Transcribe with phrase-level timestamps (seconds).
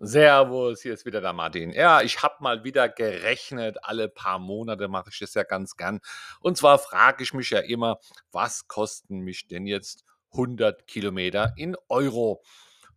[0.00, 1.72] Servus, hier ist wieder der Martin.
[1.72, 3.78] Ja, ich habe mal wieder gerechnet.
[3.82, 5.98] Alle paar Monate mache ich das ja ganz gern.
[6.38, 7.98] Und zwar frage ich mich ja immer,
[8.30, 12.44] was kosten mich denn jetzt 100 Kilometer in Euro?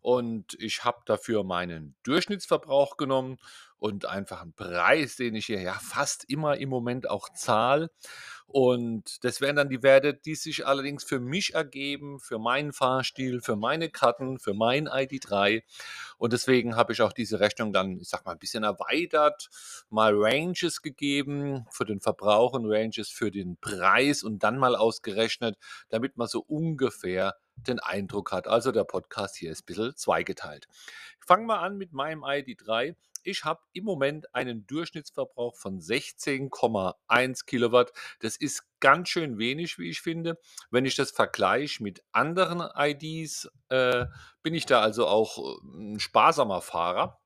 [0.01, 3.37] Und ich habe dafür meinen Durchschnittsverbrauch genommen
[3.77, 7.89] und einfach einen Preis, den ich hier ja fast immer im Moment auch zahle.
[8.51, 13.39] Und das wären dann die Werte, die sich allerdings für mich ergeben, für meinen Fahrstil,
[13.39, 15.63] für meine Karten, für mein ID3.
[16.17, 19.49] Und deswegen habe ich auch diese Rechnung dann, ich sag mal, ein bisschen erweitert,
[19.89, 25.57] mal Ranges gegeben für den Verbrauch und Ranges für den Preis und dann mal ausgerechnet,
[25.89, 28.47] damit man so ungefähr den Eindruck hat.
[28.47, 30.67] Also der Podcast hier ist ein bisschen zweigeteilt.
[31.19, 32.95] Fangen wir an mit meinem ID3.
[33.23, 37.91] Ich habe im Moment einen Durchschnittsverbrauch von 16,1 Kilowatt.
[38.19, 40.39] Das ist ganz schön wenig, wie ich finde.
[40.71, 44.05] Wenn ich das vergleiche mit anderen IDs, äh,
[44.41, 47.20] bin ich da also auch äh, ein sparsamer Fahrer.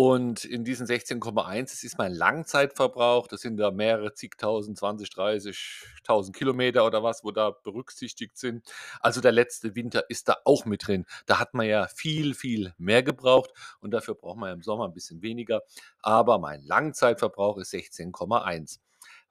[0.00, 6.30] Und in diesen 16,1, das ist mein Langzeitverbrauch, das sind da mehrere zigtausend, 20, 30.000
[6.30, 8.64] Kilometer oder was, wo da berücksichtigt sind.
[9.00, 11.04] Also der letzte Winter ist da auch mit drin.
[11.26, 14.84] Da hat man ja viel, viel mehr gebraucht und dafür braucht man ja im Sommer
[14.84, 15.62] ein bisschen weniger.
[16.00, 18.78] Aber mein Langzeitverbrauch ist 16,1.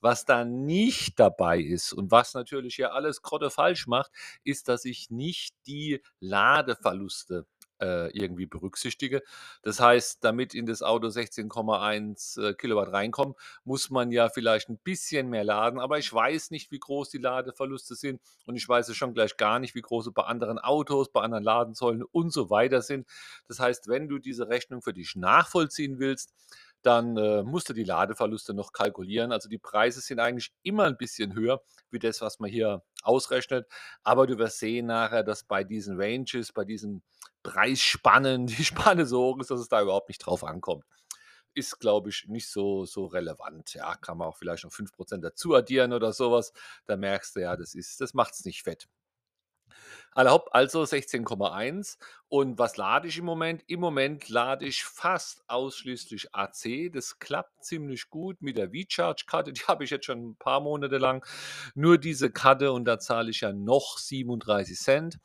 [0.02, 4.12] Was da nicht dabei ist und was natürlich ja alles grotte falsch macht,
[4.44, 7.46] ist, dass ich nicht die Ladeverluste
[7.82, 9.24] äh, irgendwie berücksichtige.
[9.62, 14.78] Das heißt, damit in das Auto 16,1 äh, Kilowatt reinkommen, muss man ja vielleicht ein
[14.78, 18.90] bisschen mehr laden, aber ich weiß nicht, wie groß die Ladeverluste sind und ich weiß
[18.90, 22.32] es schon gleich gar nicht, wie groß sie bei anderen Autos, bei anderen Ladensäulen und
[22.32, 23.08] so weiter sind.
[23.48, 26.34] Das heißt, wenn du diese Rechnung für dich nachvollziehen willst,
[26.82, 29.32] dann äh, musst du die Ladeverluste noch kalkulieren.
[29.32, 33.68] Also die Preise sind eigentlich immer ein bisschen höher wie das, was man hier ausrechnet.
[34.04, 37.04] Aber du wirst sehen nachher, dass bei diesen Ranges, bei diesen
[37.48, 40.84] Preisspannen, die Spanne so hoch ist, dass es da überhaupt nicht drauf ankommt.
[41.54, 43.74] Ist, glaube ich, nicht so, so relevant.
[43.74, 46.52] Ja, kann man auch vielleicht noch 5% dazu addieren oder sowas.
[46.86, 48.88] Da merkst du ja, das, das macht es nicht fett.
[50.18, 51.98] Also 16,1.
[52.28, 53.64] Und was lade ich im Moment?
[53.68, 56.92] Im Moment lade ich fast ausschließlich AC.
[56.92, 59.54] Das klappt ziemlich gut mit der V-Charge-Karte.
[59.54, 61.24] Die habe ich jetzt schon ein paar Monate lang.
[61.76, 65.20] Nur diese Karte und da zahle ich ja noch 37 Cent.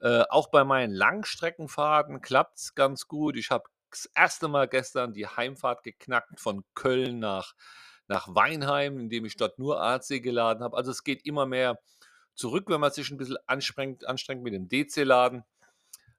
[0.00, 3.36] Äh, auch bei meinen Langstreckenfahrten klappt es ganz gut.
[3.36, 7.54] Ich habe das erste Mal gestern die Heimfahrt geknackt von Köln nach,
[8.08, 10.76] nach Weinheim, indem ich dort nur AC geladen habe.
[10.76, 11.78] Also es geht immer mehr
[12.34, 15.44] zurück, wenn man sich ein bisschen anstrengt, anstrengt mit dem DC-Laden.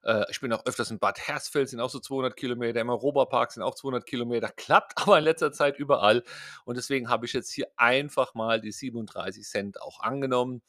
[0.02, 3.52] Äh, ich bin auch öfters in Bad Hersfeld, sind auch so 200 Kilometer, im Europapark
[3.52, 6.22] sind auch 200 Kilometer, klappt aber in letzter Zeit überall.
[6.64, 10.62] Und deswegen habe ich jetzt hier einfach mal die 37 Cent auch angenommen.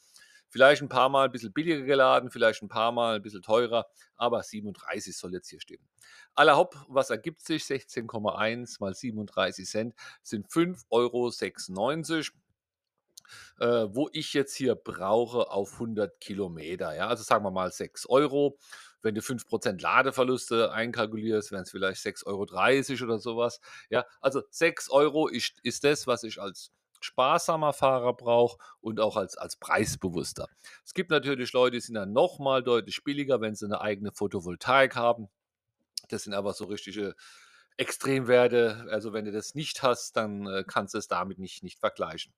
[0.50, 3.86] Vielleicht ein paar Mal ein bisschen billiger geladen, vielleicht ein paar Mal ein bisschen teurer,
[4.16, 5.86] aber 37 soll jetzt hier stehen.
[6.34, 7.64] Allerhaupt, was ergibt sich?
[7.64, 11.30] 16,1 mal 37 Cent sind 5,96 Euro
[13.60, 16.94] äh, wo ich jetzt hier brauche auf 100 Kilometer.
[16.94, 17.08] Ja?
[17.08, 18.58] Also sagen wir mal 6 Euro.
[19.00, 23.60] Wenn du 5% Ladeverluste einkalkulierst, wären es vielleicht 6,30 Euro oder sowas.
[23.90, 24.04] Ja?
[24.20, 29.36] Also 6 Euro ist, ist das, was ich als sparsamer Fahrer brauche und auch als,
[29.36, 30.48] als preisbewusster.
[30.84, 34.96] Es gibt natürlich Leute, die sind dann nochmal deutlich billiger, wenn sie eine eigene Photovoltaik
[34.96, 35.28] haben.
[36.08, 37.14] Das sind aber so richtige
[37.76, 38.86] Extremwerte.
[38.90, 42.32] Also wenn du das nicht hast, dann äh, kannst du es damit nicht, nicht vergleichen.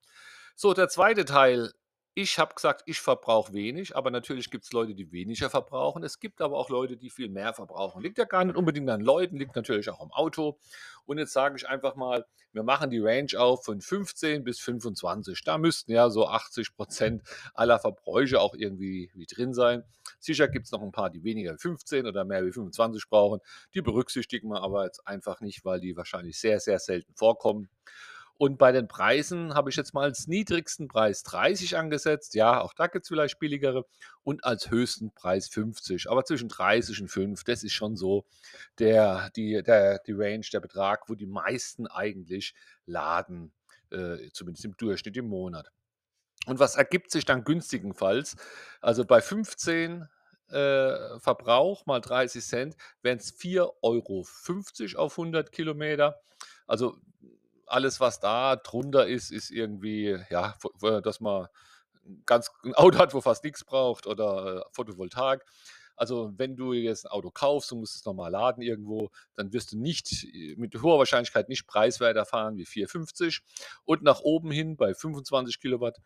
[0.56, 1.72] So, der zweite Teil.
[2.14, 6.02] Ich habe gesagt, ich verbrauche wenig, aber natürlich gibt es Leute, die weniger verbrauchen.
[6.02, 8.02] Es gibt aber auch Leute, die viel mehr verbrauchen.
[8.02, 10.58] Liegt ja gar nicht unbedingt an Leuten, liegt natürlich auch am Auto.
[11.06, 15.44] Und jetzt sage ich einfach mal, wir machen die Range auf von 15 bis 25.
[15.44, 17.22] Da müssten ja so 80 Prozent
[17.54, 19.84] aller Verbräuche auch irgendwie wie drin sein.
[20.18, 23.40] Sicher gibt es noch ein paar, die weniger wie 15 oder mehr wie 25 brauchen.
[23.74, 27.68] Die berücksichtigen wir aber jetzt einfach nicht, weil die wahrscheinlich sehr, sehr selten vorkommen.
[28.40, 32.34] Und bei den Preisen habe ich jetzt mal als niedrigsten Preis 30 angesetzt.
[32.34, 33.84] Ja, auch da gibt es vielleicht billigere.
[34.22, 36.08] Und als höchsten Preis 50.
[36.08, 38.24] Aber zwischen 30 und 5, das ist schon so
[38.78, 42.54] der, die, der, die Range, der Betrag, wo die meisten eigentlich
[42.86, 43.52] laden.
[43.90, 45.70] Äh, zumindest im Durchschnitt im Monat.
[46.46, 48.36] Und was ergibt sich dann günstigenfalls?
[48.80, 50.08] Also bei 15
[50.48, 53.60] äh, Verbrauch mal 30 Cent wären es 4,50
[54.96, 56.22] Euro auf 100 Kilometer.
[56.66, 56.96] Also
[57.70, 60.56] alles, was da drunter ist, ist irgendwie, ja,
[61.02, 61.46] dass man
[62.26, 65.44] ganz ein Auto hat, wo fast nichts braucht oder äh, Photovoltaik.
[66.00, 69.72] Also wenn du jetzt ein Auto kaufst und musst es nochmal laden irgendwo, dann wirst
[69.72, 70.26] du nicht
[70.56, 73.42] mit hoher Wahrscheinlichkeit nicht preiswerter fahren wie 4,50.
[73.84, 75.98] Und nach oben hin bei 25 Kilowatt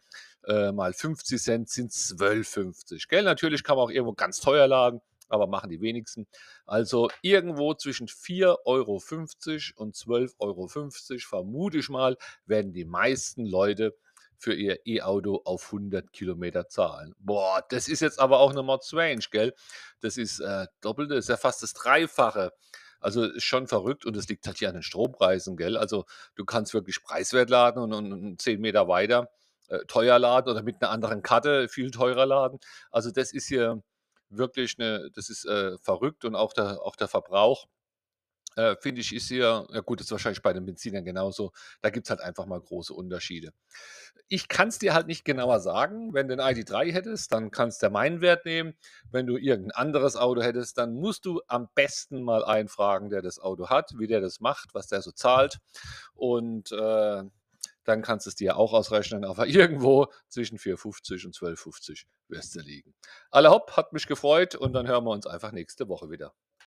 [0.48, 3.08] äh, mal 50 Cent sind 12,50.
[3.08, 3.22] Gell?
[3.22, 6.26] Natürlich kann man auch irgendwo ganz teuer laden, aber machen die wenigsten.
[6.66, 8.94] Also irgendwo zwischen 4,50 Euro
[9.82, 10.68] und 12,50 Euro,
[11.18, 12.16] vermute ich mal,
[12.46, 13.94] werden die meisten Leute
[14.36, 17.14] für ihr E-Auto auf 100 Kilometer zahlen.
[17.18, 19.54] Boah, das ist jetzt aber auch eine Mods-Range, gell?
[20.00, 22.52] Das ist äh, doppelte, ist ja fast das Dreifache.
[23.00, 25.76] Also ist schon verrückt und es liegt halt hier an den Strompreisen, gell?
[25.76, 26.04] Also
[26.36, 29.30] du kannst wirklich preiswert laden und, und, und 10 Meter weiter
[29.68, 32.58] äh, teuer laden oder mit einer anderen Karte viel teurer laden.
[32.90, 33.82] Also das ist hier
[34.38, 37.66] wirklich eine, das ist äh, verrückt und auch der, auch der Verbrauch
[38.56, 41.52] äh, finde ich, ist hier, ja gut, das ist wahrscheinlich bei den Benzinern genauso.
[41.82, 43.52] Da gibt es halt einfach mal große Unterschiede.
[44.28, 46.14] Ich kann es dir halt nicht genauer sagen.
[46.14, 48.74] Wenn du ein ID3 hättest, dann kannst du meinen Wert nehmen.
[49.10, 53.38] Wenn du irgendein anderes Auto hättest, dann musst du am besten mal einfragen, der das
[53.38, 55.58] Auto hat, wie der das macht, was der so zahlt.
[56.14, 57.24] Und äh,
[57.84, 62.60] dann kannst du es dir auch ausrechnen, aber irgendwo zwischen 4,50 und 12,50 wirst du
[62.60, 62.94] liegen.
[63.30, 66.34] Alle hopp, hat mich gefreut und dann hören wir uns einfach nächste Woche wieder.